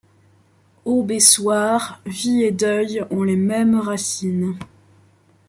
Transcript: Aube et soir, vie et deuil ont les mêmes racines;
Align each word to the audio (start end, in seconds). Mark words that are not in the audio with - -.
Aube 0.85 1.11
et 1.11 1.19
soir, 1.19 1.99
vie 2.07 2.41
et 2.41 2.51
deuil 2.51 3.05
ont 3.11 3.21
les 3.21 3.35
mêmes 3.35 3.79
racines; 3.79 4.57